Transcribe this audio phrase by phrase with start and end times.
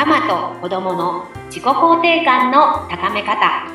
[0.00, 3.66] ママと子供の自己肯定感の高め方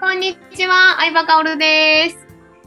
[0.00, 2.18] こんにちは、相葉かおるです。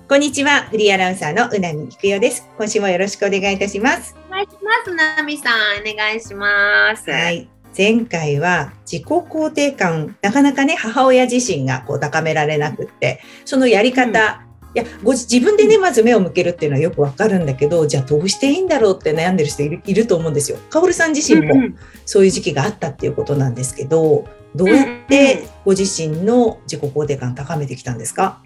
[0.09, 2.49] こんにちは、フリーアナウンサーのうなみきくよです。
[2.57, 4.17] 今週もよろしくお願いいたします。
[4.27, 7.09] お願いします、なみさん、お願いします。
[7.09, 7.47] はい。
[7.77, 14.44] 前回は自己肯定感、なかなかね、母親自身がこう高められなくって、そのやり方、
[14.75, 20.57] いやご自分でね、まず目を向けるっていうのはよくわかるんだけど、じゃあどうしていいんだろうって悩んでる人いるいると思うんですよ。
[20.69, 21.75] かおるさん自身も
[22.05, 28.41] そういう時期があったっていうことなんですけど、どうやってご自身の自己肯定感を高めてきたんですか？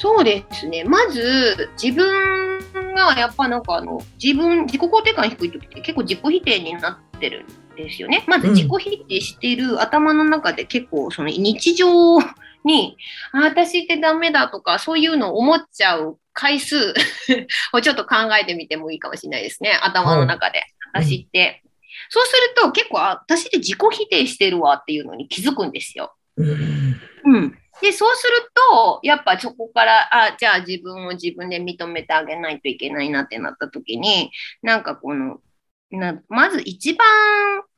[0.00, 0.84] そうですね。
[0.84, 2.58] まず、自分
[2.94, 8.24] がやっぱなんかあの、自分、自己肯定感低い時って結構自己否定になってるんですよね。
[8.26, 12.18] まずうん自己否定している頭の中で結構その日常
[12.64, 12.96] に、
[13.32, 16.94] あ私ってダメだとか、そういうのを思っちゃう回数
[17.72, 19.78] をちょっと考えてみてもいいかもしれないですね。
[19.82, 20.62] 頭の中で。
[20.92, 21.62] 私って。
[22.08, 26.14] そうすると結構、あ私って自己否定してるわっていうのに気づくんですよ。
[26.36, 27.00] うん。
[27.24, 27.58] うん。
[27.80, 34.30] で、そうすると、やっぱそこから、あ、じゃあ自分を自分で認めてあげないといけないなってなった時に、
[34.62, 35.40] なんかこの、
[35.90, 37.06] なまず一番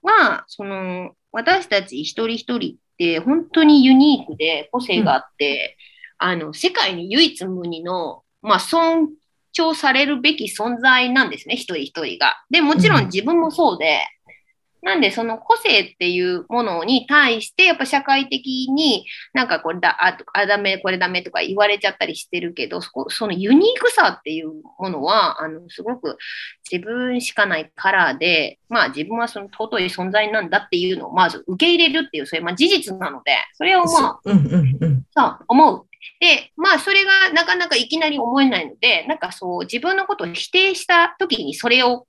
[0.03, 5.77] は、その、私たち一人一人って本当にユニークで個性があって、
[6.19, 9.09] あの、世界に唯一無二の、まあ、尊
[9.59, 12.37] 重されるべき存在なんですね、一人一人が。
[12.51, 14.01] で、もちろん自分もそうで、
[14.87, 26.17] なんでその個性っていうものに対して、やっぱ社会的になんかこれだ、あ、あダメ、これダメとか言われちゃったりしてるけど、そこそのユニークさっていうものは、あの、すごく
[26.71, 35.03] 自分しかないカラーで、まあ自分はその尊い存在なんだっていうのをまず受け入れるっていう、それまあ事実なので、それをまあ、うんうんうん。
[35.11, 35.87] そう、思う。
[36.21, 42.07] で、まあ、それがなかなかいきなり思えないので、なんかそう、自分のことを否定した時にそれを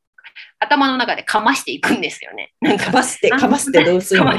[0.60, 2.54] 頭の中でかましていくんですよね。
[2.62, 4.32] なんかかますって、かますってどうするの？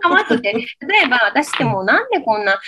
[0.00, 2.60] かますって、例えば私ってもうなんでこんな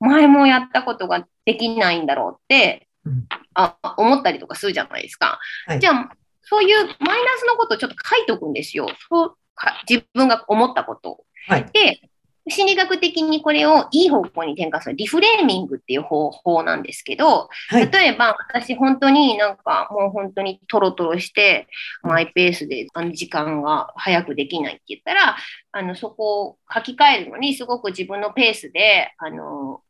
[0.00, 5.38] 前もやったことができないんだろうって、うんあ思ったりとかするじゃないですか。
[5.66, 6.10] はいじゃあ、
[6.42, 6.96] そういうマイナ
[7.38, 8.88] スのことをちょっと書いておくんですよ。
[9.08, 11.24] そうか自分が思ったことを。
[11.46, 11.66] はい。
[11.72, 12.00] で、
[12.48, 17.90] 心理学的にこれをいい方向に転換するリフレーミングっていう方法なんですけど、はい。
[17.90, 21.68] 例えば私本当になんかもう本当にトロトロして
[22.02, 25.36] マイペースであの時間が早くできないって言ったら、
[25.72, 29.80] あのそこを書き換えるのにすごく自分のペースで、あの、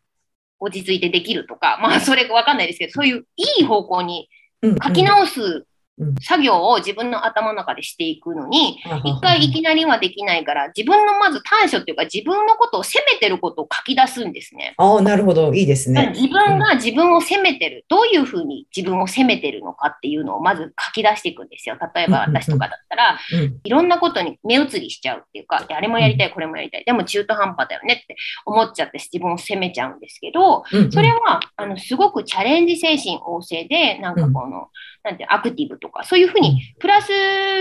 [0.60, 4.28] 落ち着いてできるとか、まあそれわかんないですけど、そういういい方向に
[4.62, 5.73] うん書き直すうん
[6.20, 14.74] 作業を自分の頭の中でしていくのに、うん一回いきなりはできないから、自分のまず短所っていうか、自分のことを責めてることを書き出すんですね。
[14.76, 15.52] ああ、なるほど。
[15.52, 16.12] いいですね。
[16.14, 21.76] 自分が自分を責めてる、どういうふうに自分を責めてるのかっていうのをまず書き出していくんですよ。
[21.94, 23.60] 例えば私とかだったら、うん。
[23.62, 28.16] いろんなことに目移りしちゃうっていうか、であれもやりたい、これもやりたい、でも中途半端だよねって
[28.46, 34.68] 思っちゃって自分を責めちゃうんですけど、うんそれは、あの、すごくチャレンジ精神旺盛で、なんかこの、
[35.04, 37.10] なんて、アクティブとか、そういうふうに、プラス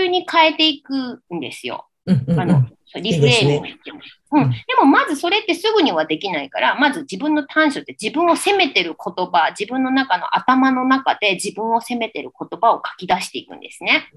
[0.08, 1.86] に変えていくんですよ。
[2.06, 2.66] うんうんあの、
[3.00, 4.50] リフレーミングって言うんですうん。
[4.50, 14.10] でも、まずそれってすぐにはできないから、まず自分の短所って自分を責めてる言葉、自分の中の頭の中で自分を責めてる言葉を書き出していくんですね。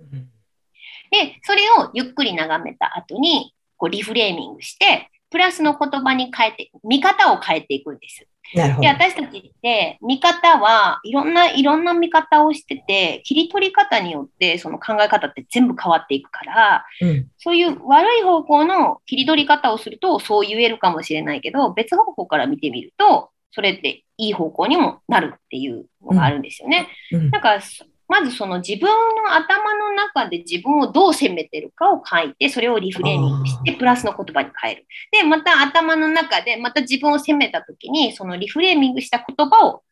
[1.11, 8.27] で、それをゆっくり眺めた後に、こう、リフレーミングして、プラスの言葉に変えて、見方を変えていくんです。
[8.53, 8.87] で、なるほど。
[8.87, 17.29] 私たちって、見方はいろんな、いろんな見方をしてて、切り取り方によって、その考え方って全部変わっていくから、うん。
[17.37, 26.87] そういう悪い方向の切り取り方をすると、そう言えるかもしれないけど、別方向から見てみると、それっていい方向にもなるっていうのがあるんですよね。
[27.11, 27.59] うんなんか、
[28.07, 34.85] まずその自分の頭の中で自分をどう責めてるかを書いて、それをリフレーミングして、プラスの言葉に変える。
[35.11, 39.83] で、また頭の中で、また自分を責めたときに、そのリフレーミングした言葉を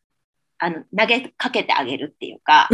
[0.58, 2.68] あの投げかけてあげるっていうか、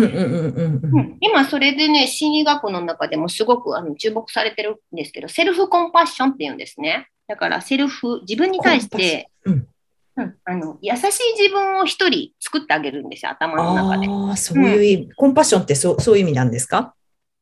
[1.21, 7.09] 今それでね、心理学の中でもすごくあの注目されてるんですけど、セルフコンパッションって言うんですね。
[7.27, 9.67] だからセルフ、自分に対して、うん
[10.17, 11.07] うんあの優しい
[11.39, 14.07] 自分を一人作ってあげるんですよ、頭の中で。
[14.09, 16.95] ああ、そういう意味、コンパッションってそうそういう意味なんですか？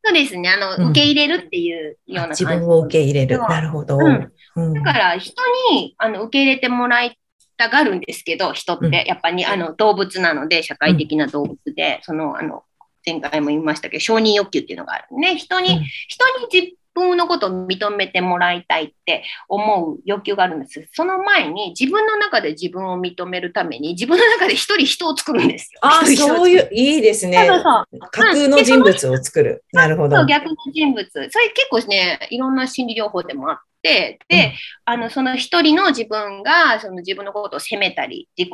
[0.05, 2.45] そうですね、あの、うん受け入れるっていうような感じ。
[2.47, 3.39] 自分を受け入れる。
[3.39, 3.99] なるほど。
[3.99, 5.35] うんうんだから人
[5.73, 7.19] にあの受け入れてもらい
[7.57, 12.65] たがるんですけど、人っうんてやっぱりあの動物なので、社会的な動物で、そのあの
[13.05, 15.37] 前回も言いましたけど、承認欲求っていうのがあるね。
[15.37, 20.89] 人に、うん人にじ分のことを認めてもらいたいって思う欲求があるんです。
[20.93, 25.81] その前に自分の中で自分を認めるために自分の中で一人人を作るんですよ。
[25.83, 27.49] ああ、そういう、いいですね。
[27.49, 29.65] 架空の人物を作る。
[29.73, 30.25] なるほど。
[30.27, 31.09] 逆の人物。
[31.11, 34.53] それ結構ね、いろんな心理療法でもあって、で、うん
[34.85, 38.53] あの、その一人の自分が、その自分のことを責めたり、自己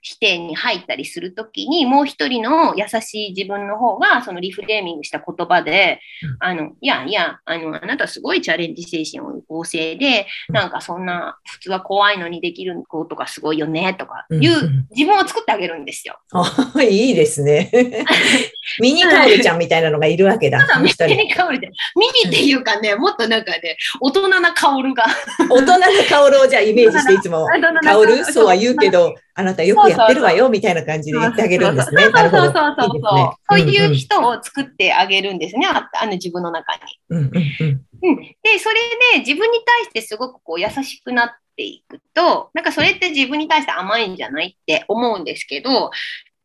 [0.00, 16.18] 否定に入ったりするときに、もう一人の優しい自分の方が、そのリフレーミングした言葉で、うんあの、いやいや、あの、あなたすごいチャレンジ精神旺盛で、うんなんかそんな、普通は怖いのにできることがすごいよね、とかいう、自分を作ってあげるんですよ。
[16.32, 17.70] あいいですね。
[18.80, 20.58] ミニカオルちゃんみたいなのがいるわけだ。
[20.66, 25.04] ただ、ミニカオルで、ミニっていうかね、もっとなんかね、大人なカオルが。
[25.50, 27.46] 大人のカオルをじゃあイメージしていつも、
[27.82, 32.04] カオルそうは言うけど、あなたよくやってるわよみたいな感じで言ってあげるんですね。
[32.04, 32.12] そう。
[32.12, 33.58] そうそうそう。
[33.58, 33.84] いいですね。
[33.84, 36.80] そういう人を作ってあげるんですね、ああの自分の中に。
[37.10, 38.08] うんうんうんうん。
[38.08, 38.74] うん、で、それ
[39.14, 45.90] で自分に対してすごくこう優しくなっていくと、なんかそれって自分に対して甘いんじゃないって思うんですけど、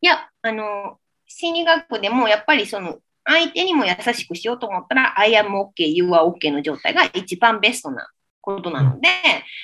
[0.01, 8.09] いや、あの、心理学でもやっぱりその、相手にも優しくしようと思ったら、I am OK, you are OK の状態が一番ベストな
[8.41, 9.07] ことなので、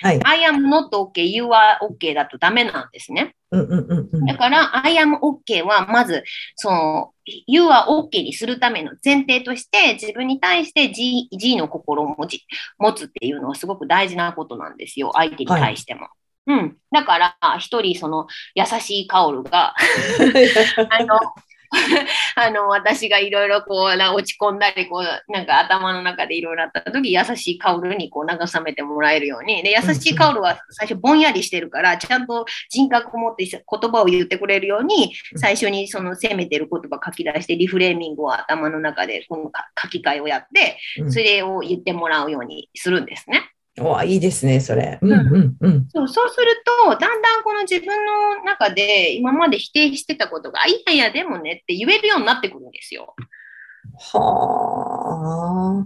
[0.01, 0.19] はい。
[0.23, 3.35] I am not OK, you are OK だとダメなんですね。
[3.51, 6.23] うんうんうんうんだから、I am OK は、まず、
[6.55, 7.11] その、
[7.47, 12.45] You are OK にするための前提として、自分に対して G, G の心を持ち
[12.77, 16.07] 持つっていうのはすごく大事なことなんですよ、相手に対しても。
[16.47, 16.77] うん。
[16.91, 19.73] だから、一人、その、優しいカオルが、
[20.89, 21.19] あの、
[22.35, 29.63] あの、私がいろいろこう、な落ち込んだり、こう、なんか頭の中でいろいろあった時、優しいカオルにこう慰めてもらえるように。
[29.63, 39.51] で、優しいカオルは最初ぼんやりしてるから、ちゃんと人格を持って言葉を言ってくれるように、最初にその責めてる言葉書き出して、リフレーミングを頭の中でこの
[39.81, 43.54] 書き換えをやって、うんそれを言ってもらうようにするんですね。
[43.81, 44.99] おいいですね、それ。
[45.01, 45.87] うんうんうん。
[45.89, 53.15] そうそうすると、だんだんこの自分の中で今まで否定してたことが、あいやいや、でもねって言えるようになってくるんですよ。
[53.97, 55.85] はあ。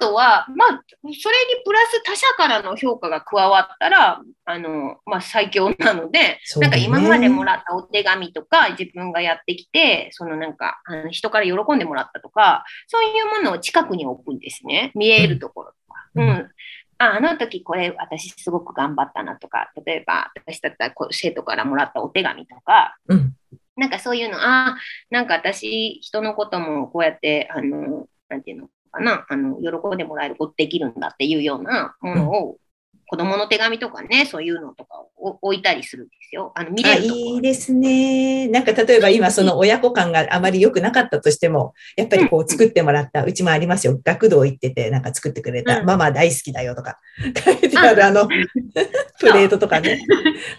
[0.00, 1.18] あとは、まあ、それに
[1.64, 14.92] プラス他者からの評価が加わったら、あの、まあ、最強なので、なんか今までもらったお手紙とか、自分がやってきて、そのなんか、あの人から喜んでもらったとか、そういうものを近くに置くんですね。
[14.94, 16.00] 見えるところとか。
[16.14, 16.50] ううんん。
[17.00, 23.34] ああの時これ私すごく頑張ったなとか、例えば私だったらこう生徒からもらったお手紙とか、うん。
[23.76, 24.76] なんかそういうの、ああ、
[25.08, 32.58] なんか私、人のこともこうやって、あの、なんていうのかな、あの、喜んでもらえることできるんだっていうようなものを、
[33.10, 36.52] 子供の手紙とかね、そういうのとかを置いたりするんですよ。
[36.54, 38.46] あの、見あれるとこいいですね。
[38.46, 43.98] なんか例えば今その親子感があまり良くなかったとしても、やっぱりこう作ってもらった、うちもありますよ。
[44.04, 47.00] 学童行っててなんか作ってくれた、うんママ大好きだよとか
[47.44, 50.06] 書いてあるあの、プレートとかね、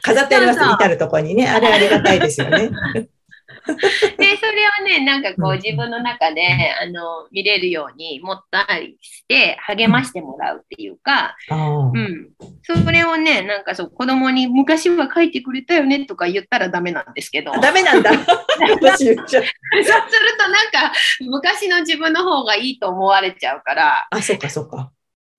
[0.01, 1.47] 飾ってあります至るところにね。
[1.47, 2.69] あれありがたいですよね。
[4.17, 6.41] で、それをね、なんかこう自分の中で、
[6.81, 11.53] あの、見れるように持ったりして、励ましてもらうっていうか、う
[11.99, 12.29] ん。
[12.63, 17.51] それをね、なんかそう、子供に昔は書いてくれたよねとか言ったらダメなんですけど。
[17.51, 18.11] ダメなんだ。
[18.61, 19.31] そうするとなん
[20.71, 20.91] か
[21.21, 24.91] 昔の自分の方がいいと思われちゃうから、あ、そっかそっか。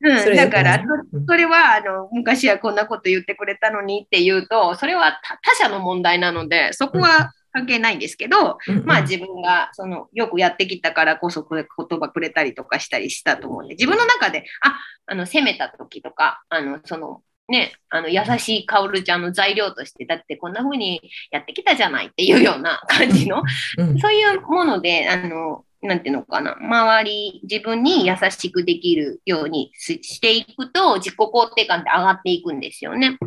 [0.04, 0.82] うん、だから
[1.28, 8.84] それはあの昔はこんなこと言ってくれたのにって言うとそれは他他者の問題なのでそこは関係ないんですけど、うんうん。
[8.84, 23.42] まあ自分がそのよくやってきたからこそこれ言葉くれたりとかしたりしたと思うんで自分の中でああの責めた時とかあのそのね、あの優しいカオルちゃんの材料としてだってこんな風にやってきたじゃないっていうような感じの
[23.78, 33.18] うんそういうもので、あの、なんていうのかな、周り、自分に優しくできるようにししていくと、自己肯定感って上がっていくんですよね。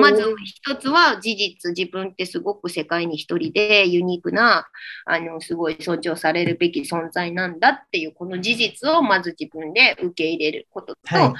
[0.00, 4.68] まず一つは事実、自分ってすごく世界に一人でユニークな、
[5.04, 11.32] あの、すごい尊重されるべき存在なんだっていう、この事実をまず自分で受け入れることと、はい。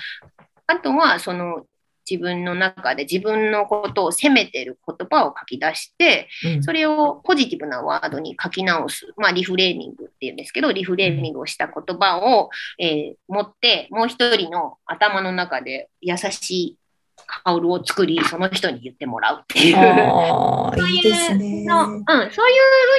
[0.67, 1.67] あとは、その、
[2.11, 6.63] 自分の中で自分のことを責めてる言葉を書き出して、うん。
[6.63, 16.79] それをポジティブなワードに書き直す、まあ、リフレーミングっていうんですけど、リフレーミングをした言葉を、えー持って、もう一人の頭の中で優しい
[17.27, 19.75] 香るを作り、その人に言ってもらうっていう。
[19.77, 21.65] そういいですね。
[21.69, 22.31] そううん、そういう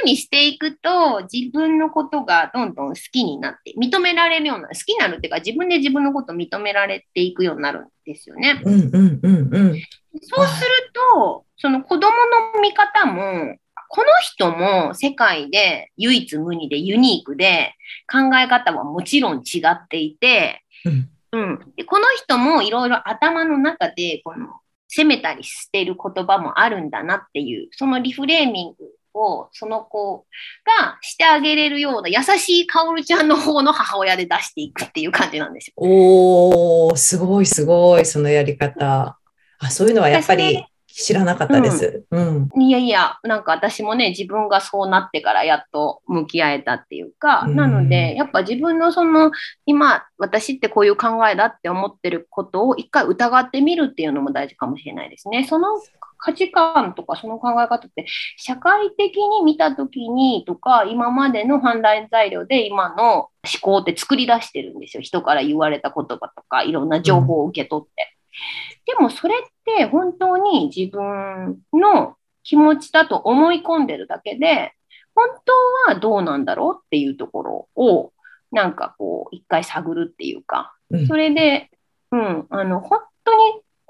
[0.00, 8.60] ふうにしていくと、自分のことがどんどん好きになって、認められるような、好きになるっていうか、自分で自分のことを認められていくようになるんですよね。
[8.64, 9.82] うんうんうんうん。
[10.20, 12.10] そうすると、その子供
[12.54, 13.56] の見方も、
[13.88, 17.74] この人も世界で唯一無二でユニークで
[18.10, 24.48] 考え方はもちろん違っていて、うんうん、でこの人もいろいろ頭の中でこの
[24.88, 28.76] 責めたりしてる言葉もあるんだなっていうそのリフレーミング
[29.14, 30.26] をその子
[30.80, 35.74] がしてあげれるような優しいカオルちゃんの方の母親で出していくっていう感じなんですよ。
[35.76, 39.18] おー、すごいすごい、そのやり方。
[39.58, 42.04] あ、そういうのはやっぱり知らなかったです。
[42.10, 42.48] うん。
[42.60, 49.32] いやいや、なんか私もね、自分がそうなってからやっと向き合えたっていうか、うんなので、やっぱ自分のその、
[49.64, 55.44] 今、私ってこういう考えだって思ってることを一回疑ってみるっていうのも大事かもしれないですね。
[55.44, 55.68] その
[56.18, 58.06] 価値観とかその考え方って、
[58.36, 63.30] 社会的に見たときにとか、今までの判断材料で今の思
[63.60, 65.02] 考って作り出してるんですよ。
[65.02, 68.16] 人から言われた言葉とか、いろんな情報を受け取って。
[68.86, 74.72] でもそれって本当に自分の気持ちだと思い込んでるだけで、
[75.14, 75.28] 本
[75.86, 78.12] 当はどうなんだろうっていうところを、
[78.50, 81.70] なんかこう、一回探るっていうか、うんそれで、
[82.10, 83.40] うん、あの、本当に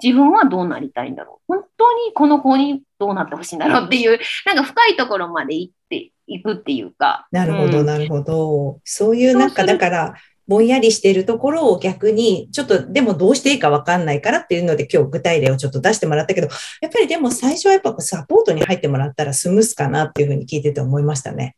[0.03, 1.55] 自分はどうなりたいんだろう。
[1.55, 7.27] 本当にこの子にどうなってほしいんだろうっていう、なんか深いところまで行っていくっていうか。
[7.33, 8.81] なるほど、うんなるほど。
[8.85, 10.15] そういうなんか、だから、
[10.49, 16.49] ぼんやりしているところを逆に、ちょっとでもどうしていいかわかんないからっていうので今日具体例をちょっと出してもらったけど、
[16.81, 21.57] やっぱりでも最初はやっぱサポートに入ってもらったらスムースかなっていうふうに聞いてて思いましたね。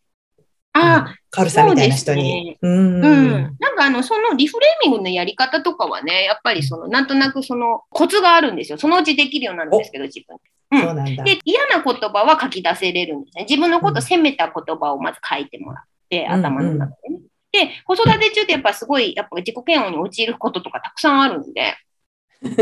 [0.74, 2.58] あカオルさんみたいな人に。
[2.60, 3.56] ううん、ん。
[3.60, 8.78] なんかあの、そのリフレーミングのやり方とかはね、やっぱりその、なんとなくそのコツがあるんですよ。
[8.78, 10.34] そのうちできるようになるんですけど、自分。
[10.34, 10.44] うん
[10.80, 11.22] そうなんだ。
[11.22, 13.46] で、嫌な言葉は書き出せれるんですね。
[13.48, 17.13] 自分のことを責めた言葉をまず書いてもらって、うん頭の中でね。
[17.54, 21.76] で、子育て中ってやっぱすごい、やっぱ自己嫌悪に陥ることとかたくさんあるんで、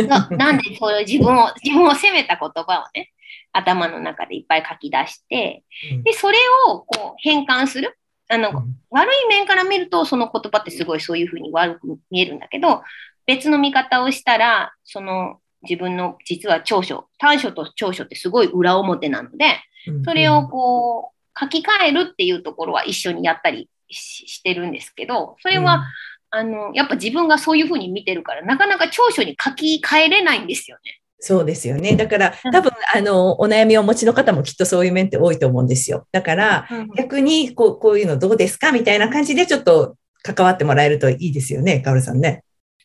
[0.06, 3.10] な なんでそういう自分を、自分を責めた言葉をね、
[3.52, 6.02] 頭の中でいっぱい書き出して、うん。
[6.02, 6.36] で、それ
[6.68, 7.98] をこう変換する。
[8.28, 12.82] あの、悪い面から見ると、その言葉ってすごいそういうふうに悪く見えるんだけど、
[13.24, 20.04] 別の見方をしたら、その自分の実は長所、短所と長所ってすごい裏表なので、うん。
[20.04, 25.84] それをこう書き換えるっていうところは一緒にやったりししてるんですけど、それは、
[26.30, 30.98] あの、やっぱ自分がそういうふうに見てるから、なかなか長所に書き換えれないんですよね。
[31.20, 31.94] そうですよね。
[31.94, 36.08] だからうん多分、あの、お悩みをお持ちの方もきっとそういう面って多いと思うんですよ。
[36.10, 38.72] だから、逆にこうこういうのどうですか？
[38.72, 42.42] みたいな感じでちょっと関わってもらえるといいですよね、カオルさんね。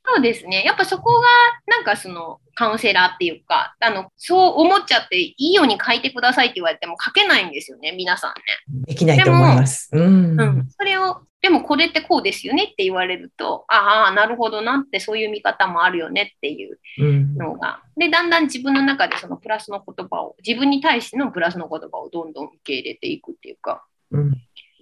[0.10, 0.64] そうですね。
[0.64, 1.28] やっぱそこが、
[1.68, 8.86] なんかその、カウンセラーっていうか、あの、そう思っちゃって、いいように書いてくださいって言われても書けないんですよね、皆さんね。
[8.86, 9.90] できないと思います。
[9.92, 10.40] うん。
[10.40, 10.68] うん。
[10.70, 17.82] それを、でもこれってこうですよねって言われると、ああ、なるほどなって、そういう見方もあるよねっていううんのが。
[17.98, 24.32] で、だんだん自分の中でそのプラスの言葉を、自分に対してのプラスの言葉をどんどん受け入れていくっていうか、うん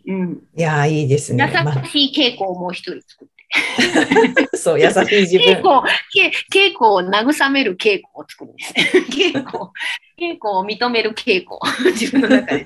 [0.08, 0.44] うん。
[0.56, 1.52] いやー、いいですね。
[1.52, 3.35] ま優しい稽古をもう一人作って。
[4.56, 5.48] そう、優しい自分。
[5.48, 8.74] 稽古を、け稽古を慰める稽古を作るんです。
[9.12, 9.72] 稽古、
[10.18, 11.60] 稽古を認める稽古を
[11.92, 12.66] 自分の中で。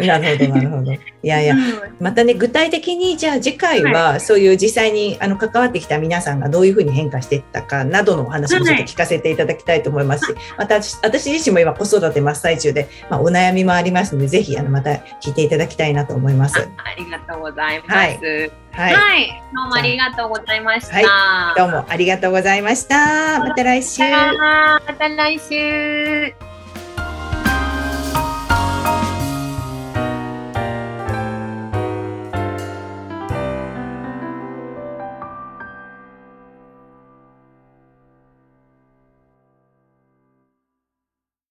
[0.06, 0.92] なるほど、なるほど。
[0.92, 1.60] いやいや、うん
[2.00, 14.90] またね、具体的に、じゃあ次回は、そういう実際にあの関わってきた皆さんがどういうふうに変化していったかなどのお話もちょっと聞かせていただきたいと思いますし、また私私自身も今子育て真っ最中で、まあ、お悩みもありますので、ぜひあのまた
[15.22, 16.58] 聞いていただきたいなと思います。
[16.58, 17.92] ありがとうございます。
[17.92, 18.94] ははいい。
[18.94, 19.42] はい。
[19.54, 20.94] どうもありがとうございました。
[20.94, 23.38] はいどうもありがとうございました。
[23.40, 24.00] また来週。
[24.00, 26.49] また来週。